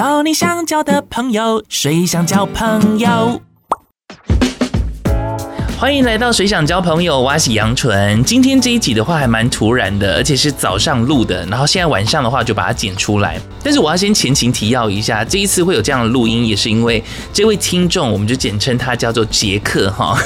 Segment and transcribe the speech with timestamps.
[0.00, 3.38] 交你想交的朋友，谁想交朋友？
[5.80, 8.22] 欢迎来到水想交朋友，我是杨纯。
[8.22, 13.40] 今天这一集的话还蛮突然的，而且是早上录的，然后现在晚上的话就把它剪出来。
[13.62, 17.02] 但是我要先前情提要一下，这一次会有这样的录音，也是因为
[17.32, 20.22] 这位听众，我们就简称他叫做杰克哈。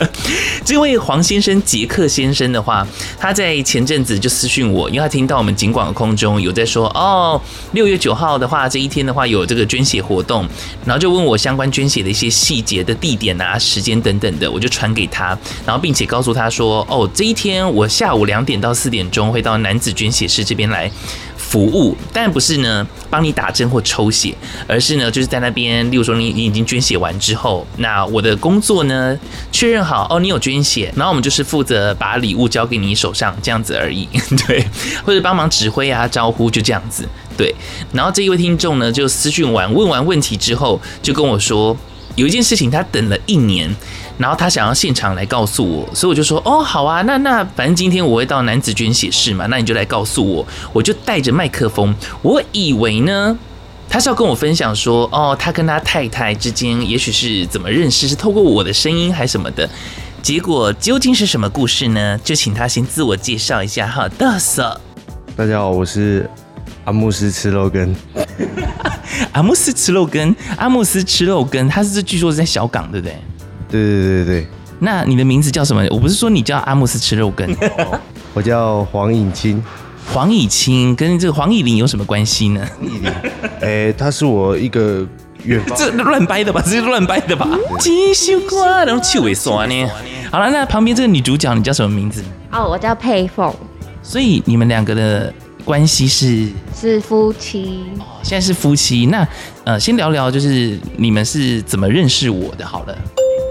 [0.62, 2.86] 这位黄先生，杰克先生的话，
[3.18, 7.40] 他在前阵子就私讯我，因为他听到我们警广空中有在说哦，
[7.72, 10.46] 六月九号的话，这一天的话有这个捐血活动，
[10.84, 20.90] 然后就问我相关捐血的一些细节的地点啊、时间等等的，我就传给他，然后并且告诉他说：“哦，这一天我下午两点到四点钟会到男子捐血室这边来
[21.36, 24.34] 服务，但不是呢帮你打针或抽血，
[24.66, 29.16] 而是呢就是在那边，例如说你你已经捐血完之后，那我的工作呢
[29.52, 34.08] 确认好哦，你有捐血，然后我们就是负责把礼物交给你手上这样子而已，
[34.48, 34.64] 对，
[35.04, 37.54] 或者帮忙指挥啊、招呼就这样子，对。
[37.92, 41.76] 然后这一位听众呢就私讯完问完问题之后，就跟我说
[42.18, 43.74] 有一件事情他等了一年。”
[44.18, 51.94] 然后他想要现场来告诉我，所以我就说哦，好啊，那那反正今天我会到男子捐血室嘛，那你就来告诉我，我就带着麦克风。
[52.20, 53.38] 我以为呢，
[53.88, 59.70] 他是要跟我分享说，哦，他跟他太太之间也许是怎么认识，是透过我的声音还是什么的。
[60.20, 62.18] 结果究竟是什么故事呢？
[62.24, 64.08] 就请他先自我介绍一下哈。
[64.18, 64.80] 大嫂，
[65.36, 66.28] 大家好，我是
[66.88, 67.94] 阿姆 斯吃肉羹。
[69.32, 73.16] 阿姆斯吃肉羹，阿姆斯吃肉羹，他是据说是在小港，对不对？
[73.70, 74.46] 对对对对，
[74.78, 75.86] 那你的名字叫什么？
[75.90, 77.54] 我不是说你叫阿姆斯吃肉羹，
[78.32, 79.62] 我叫黄以清。
[80.14, 82.66] 黄以清跟这个黄以玲有什么关系呢？
[83.60, 85.06] 哎，他是我一个
[85.44, 86.62] 远方，这乱掰的吧？
[86.64, 87.46] 这是乱掰的吧？
[87.78, 89.86] 继续挂，然后气尾酸呢？
[90.32, 92.24] 好了，那旁边这个女主角你叫什么名字？
[92.50, 93.54] 哦，我叫佩凤。
[94.02, 95.30] 所以你们两个的
[95.68, 97.84] 关系是是夫妻？
[98.22, 99.04] 现在是夫妻。
[99.04, 99.28] 那
[99.64, 102.66] 呃，先聊聊就是你们是怎么认识我的？
[102.66, 102.98] 好了。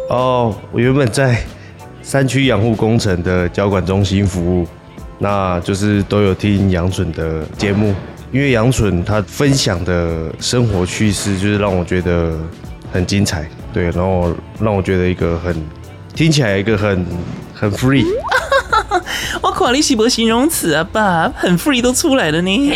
[0.09, 1.39] 哦，我原本在
[2.01, 4.67] 山区养护工程的交管中心服务，
[5.19, 7.93] 那就是都有听杨准的节目，
[8.31, 12.35] 因为杨准他分享的生活趣事，就是让我觉得
[12.91, 15.55] 很精彩，对，然后让我觉得一个很
[16.15, 17.05] 听起来一个很
[17.53, 18.03] 很 free。
[19.41, 22.71] 我夸你是不形容词啊，爸，很 free 都出来了呢。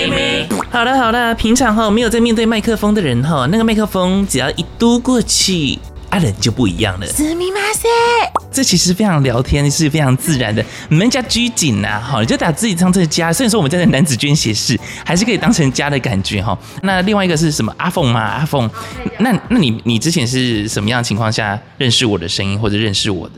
[0.70, 5.78] 好了好了，平常哈没有在面对麦克风的人哈，那个麦克风只要一嘟过去。
[6.10, 7.88] 阿冷就不一样了，是密码噻。
[8.52, 10.62] 这其实非常聊天，是非常自然的。
[10.90, 13.32] 你们家拘谨呐，好，你就打自己当成家。
[13.32, 16.58] 虽然说我们家的男子捐血室，还是可以当成家的感觉哈。
[16.84, 17.74] 那另外一个是什么？
[17.78, 18.20] 阿凤吗？
[18.20, 18.70] 阿凤，
[19.20, 23.36] 那那你你之前是什么样的情况下认识我的声音或者认识我的？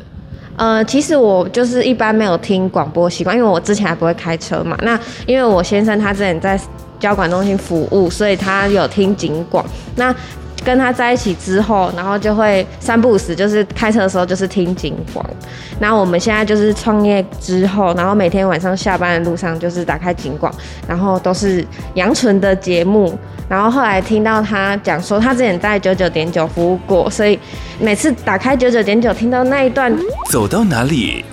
[0.56, 4.78] 呃，其实我就是一般没有听广播习惯，因为我之前还不会开车嘛。
[4.84, 6.59] 那因为我先生他之前在
[7.00, 9.66] 交管中心服务，所以他有听警广。
[9.96, 10.14] 那
[10.63, 15.25] 跟他在一起之后，然后就会三不五时，就是开车的时候就是听警广。
[15.79, 20.53] 然后我们现在就是创业之后，然后每天晚上下班的路上就是打开警广，
[20.88, 21.66] 然后都是
[21.96, 23.18] 杨纯的节目。
[23.50, 27.38] 然后后来听到他讲说他之前在九九点九服务过，所以
[27.79, 29.94] 每次打开九九点九听到那一段，
[30.31, 31.23] 走到哪里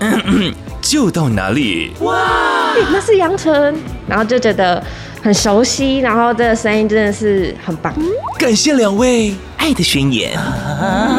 [0.80, 3.74] 就到哪里，哇， 那是杨纯，
[4.08, 4.82] 然后就觉得。
[5.22, 7.94] 很熟悉，然后这个声音真的是很棒。
[8.38, 11.18] 感谢两位爱的宣言，啊、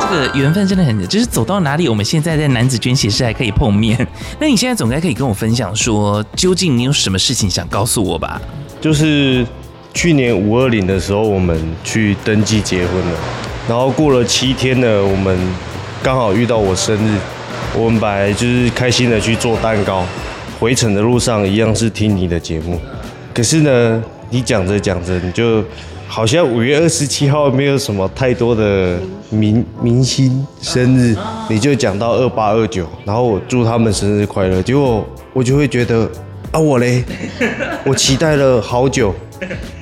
[0.00, 4.06] 这个缘分真的很，就是走到哪里，我们现在在男子捐血室还可以碰面。
[4.38, 8.40] 那你现在总该可以跟我分享说，究竟你有什么事情想告诉我吧？
[8.80, 9.44] 就是
[9.92, 13.18] 去年五二零的时候，我们去登记结婚了，
[13.68, 15.36] 然后过了七天呢，我们
[16.00, 17.18] 刚好遇到我生日，
[17.76, 20.04] 我们本来就是开心的去做蛋糕，
[20.60, 22.80] 回程的路上一样是听你的节目。
[23.34, 25.64] 可是呢，你讲着讲着，你就
[26.06, 28.98] 好像五月二十七号没有什么太多的
[29.30, 31.16] 明明星生日，
[31.48, 34.62] 你就讲到二八二九，然后我祝他们生日快乐。
[34.62, 36.10] 结果我就会觉得
[36.50, 37.02] 啊，我嘞，
[37.86, 39.14] 我期待了好久，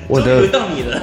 [0.07, 1.01] 我的，到你了，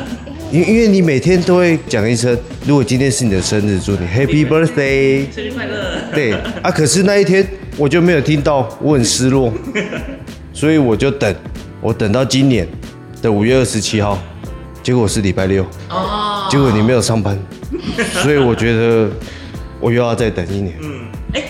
[0.50, 2.34] 因因为你每天都会讲一声，
[2.66, 5.74] 如果今天是你的生日，祝你 Happy Birthday，生日快乐。
[6.14, 7.46] 对啊，可是那一天
[7.76, 9.52] 我就没有听到，我很失落，
[10.54, 11.34] 所以我就等。
[11.80, 12.66] 我等到今年
[13.22, 14.18] 的五月二十七号，
[14.82, 15.64] 结果是礼拜六，
[16.50, 17.38] 结果你没有上班，
[18.22, 19.08] 所以我觉得
[19.80, 20.74] 我又要再等一年。
[20.82, 21.00] 嗯，
[21.34, 21.44] 哎，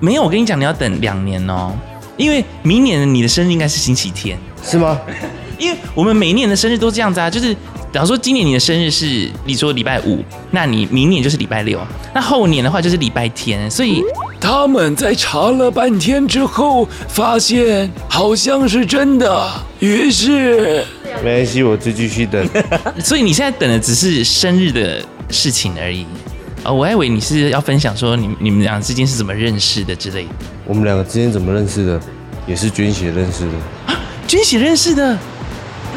[0.00, 1.72] 没有，我跟你讲，你要等两年哦，
[2.16, 4.98] 因为明年你的生日应该是星期天，是吗？
[5.58, 7.54] 因为我们每一年的生日都这样子啊，就是
[7.92, 11.80] 假如说今年你的生日是你说礼拜五，那你明年就是礼拜六，
[12.14, 14.02] 那后年的话就是礼拜天，所以。
[14.40, 19.50] 他们在查了半天之后，发现好像是真的，
[19.80, 20.84] 于是
[21.24, 22.48] 没关系，我就继续等。
[23.02, 26.06] 所以你现在等的只是生日的事情而已。
[26.62, 30.30] 哦，我还以为你是要分享说你你们俩之间是怎么认识的之类的。
[30.64, 32.00] 我们两个之间怎么认识的？
[32.46, 33.52] 也是军血认识的。
[33.86, 35.18] 啊，捐血认识的？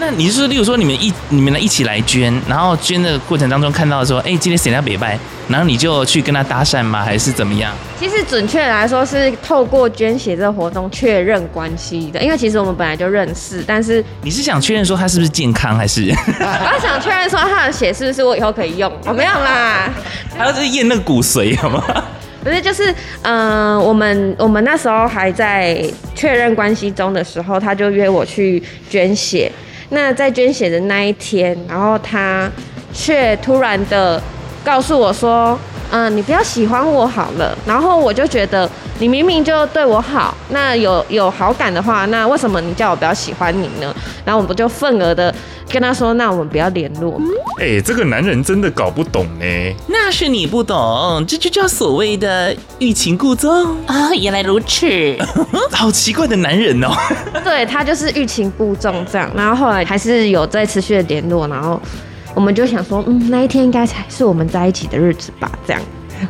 [0.02, 5.16] 那你是说，例如说你们一你们来一起来捐，然后捐的过程当中看到说，哎，今天谁要北拜，
[5.48, 7.04] 然后你就去跟他搭讪吗？
[7.04, 7.72] 还是怎么样？
[8.00, 16.10] 其实准确来说是透过捐血这个活动确认关系的，因为其实我们本来就认识，但是你是想确认说他是不是健康，还是？
[16.10, 18.92] 我想确认说他的血是不是我以后可以用？
[19.06, 19.88] 我没有啦，
[20.36, 21.84] 还要是验那个骨髓，好吗？
[22.44, 25.80] 不是，就是嗯、呃，我们我们那时候还在
[26.16, 29.52] 确认关系中的时候，他就约我去捐血。
[29.92, 32.50] 那在捐血的那一天，然后他
[32.94, 34.22] 却突然的
[34.64, 35.58] 告诉我说
[35.92, 43.94] ：“嗯、你不要喜欢我好了。”然后我就觉得，你明明就对我好，那有有好感的话，那为什么你叫我不要喜欢你呢？
[44.24, 45.34] 然后我们就愤而的
[45.70, 47.20] 跟他说：“那我们不要联络。”
[47.60, 49.76] 哎、欸，这个男人真的搞不懂呢。
[49.88, 53.52] 那是你不懂，这就叫所谓的欲擒故纵
[53.88, 54.14] 啊、哦！
[54.14, 54.86] 原来如此，
[55.74, 56.90] 好奇怪的男人哦。
[57.44, 61.82] 对，他就是欲擒故纵这样，然后后来还是有在持续的联络，然后
[62.36, 65.50] 我们就想说，嗯，那一天应该才是我们在一起的日子吧？
[65.66, 65.82] 这样。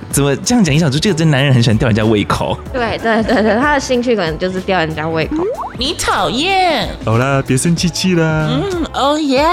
[0.10, 0.74] 怎么这样讲？
[0.74, 2.58] 一想说，这个真男人很喜欢吊人家胃口。
[2.74, 5.44] 对对对对，他的兴趣可能就是吊人家胃口。
[5.78, 6.88] 你讨厌。
[7.06, 8.50] 好啦，别生气气啦。
[8.50, 9.46] 嗯，哦耶。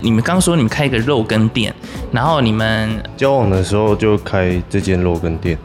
[0.00, 1.74] 你们刚说你们开一个肉羹店，
[2.12, 5.58] 然后你们交往的时候就开这间肉羹店。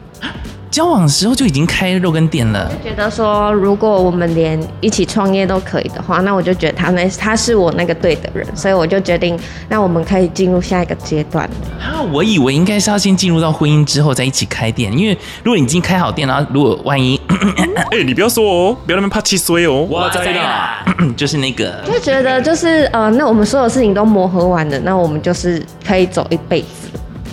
[0.70, 2.70] 交往的时候就已经开肉羹店了。
[2.82, 9.38] 觉得说，如果我们连一起创业都可以的话，那我就觉得他那他是我那个对的人，所以我就决定，
[9.68, 11.44] 那我们可以进入下一个阶段。
[11.80, 17.20] 啊，我以为应该是要先进入到婚姻之后再一起开店，因为如果你已经开好店，然后如果万一，
[17.90, 19.82] 哎、欸，你不要说哦，不要那么怕气衰哦。
[19.90, 20.84] 哇塞啦，
[21.16, 26.66] 就是那个，就觉得就是呃，那我们所有事情都磨合完了，那我们就是可以走一辈子，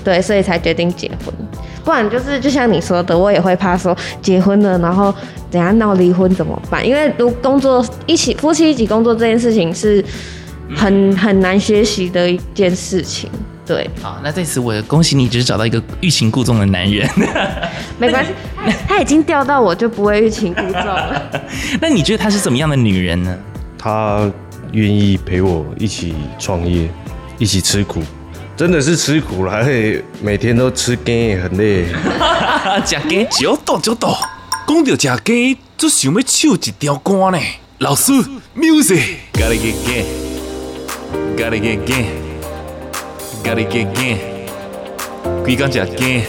[0.07, 1.33] 对，所以才决定结婚。
[1.83, 5.13] 不然就是就像你说的，我也会怕说结婚了，然后
[5.51, 6.88] 等下闹离婚怎么办？
[6.88, 10.01] 因为如工作一起夫妻一起工作这件事情是
[10.74, 13.30] 很很难学习的一件事情。
[13.65, 17.06] 对，好，那在此我恭喜你，只是找到一个欲擒故纵的男人。
[18.00, 18.31] 没关系，
[18.88, 21.21] 他已经钓到我就不会欲擒故纵了。
[21.81, 23.38] 那你觉得她是怎么样的女人呢？
[23.77, 24.31] 她
[24.71, 26.89] 愿意陪我一起创业，
[27.38, 28.01] 一起吃苦。
[28.57, 29.63] 真的是吃苦了，
[30.19, 31.86] 每天都吃鸡，很累。
[32.83, 34.18] 吃鸡，就多就多。
[34.65, 37.38] 讲到吃鸡，就想要唱一条歌呢。
[37.77, 38.12] 老师
[38.56, 44.18] ，music，gotta get get，gotta get get，gotta get get。
[45.44, 46.24] 归刚吃鸡，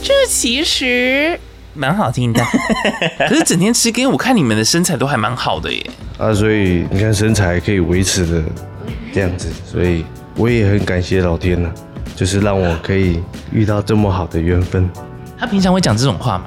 [0.00, 1.40] 这其实
[1.74, 2.40] 蛮好听的。
[3.28, 5.84] 可是整天吃鸡，我看你们的身材都还蛮好的耶。
[6.18, 8.40] 啊，所以你看身材可以维持的。
[9.14, 10.04] 这样子，所以
[10.36, 11.70] 我也很感谢老天呐，
[12.16, 13.22] 就是让我可以
[13.52, 14.90] 遇到这么好的缘分。
[15.38, 16.46] 他平常会讲这种话吗？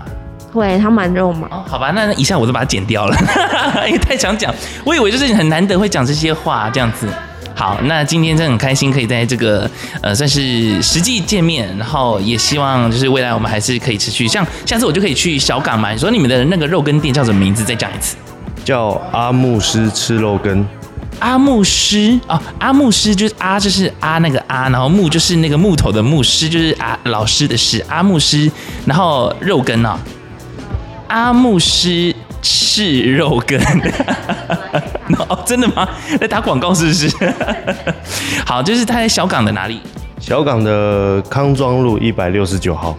[0.51, 1.47] 会，他蛮肉麻。
[1.49, 3.15] 哦，好吧，那一下我都把它剪掉了，
[3.87, 4.53] 因为太想讲。
[4.83, 7.07] 我以为就是很难得会讲这些话这样子。
[7.55, 9.69] 好，那今天真的很开心，可以在这个
[10.01, 14.27] 呃算是实际见面，然后也希望就是未来我们还是可以持续。
[14.27, 15.91] 像下次我就可以去小港嘛。
[15.91, 17.63] 你说你们的那个肉羹店叫什么名字？
[17.63, 18.17] 再讲一次。
[18.63, 20.67] 叫阿牧师吃肉羹。
[21.19, 28.51] 阿牧师哦，阿牧师就是阿就是阿那个阿，然后牧就是那个木头的牧，师就是阿老师的师，阿牧师，
[28.85, 29.97] 然后肉羹哦，
[31.07, 33.59] 阿牧师是肉羹，
[35.27, 35.87] 哦，真的吗？
[36.19, 37.09] 在打广告是不是？
[38.45, 39.81] 好，就是他在小港的哪里？
[40.27, 42.97] 小港的康庄路一百六十九号。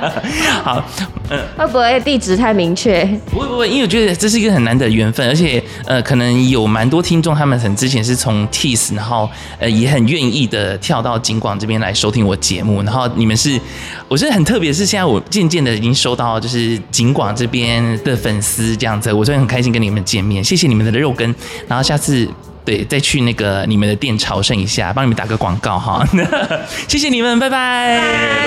[0.64, 0.82] 好，
[1.28, 3.04] 嗯，会不会地址太明确？
[3.30, 13.60] 不会不会，因为我觉得这是一个很难得的缘分，而且呃，可能有蛮多听众，他们很之前是从 Tease，然后呃也很愿意的跳到景广这边来收听我节目，然后你们是，
[14.08, 21.34] 我觉得很特别，是现在我渐渐的已经收到就是景广这边的粉丝这样子，我真的很开心跟你们见面，谢谢你们的肉根，
[21.68, 22.26] 然后下次。
[22.66, 26.04] 对，再去那个你们的店朝圣一下，帮你们打个广告哈。
[26.88, 28.00] 谢谢你们，拜拜，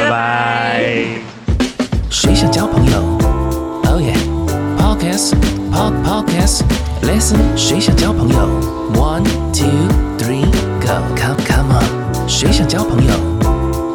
[0.04, 0.84] 拜拜。
[2.10, 3.00] 谁想交朋友
[3.86, 8.38] ？Oh yeah，Podcast，Pod Podcast，Listen，谁想交朋友
[8.96, 9.24] ？One
[9.54, 9.70] two
[10.18, 10.44] three
[10.82, 13.14] go，Come come on，谁想交朋友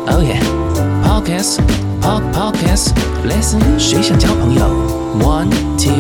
[0.07, 4.65] ？Oh yeah，Podcast，Pod Podcast，Listen，谁想交朋友
[5.21, 5.93] ？One two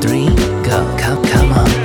[0.00, 0.28] three
[0.62, 1.81] go，Come come on。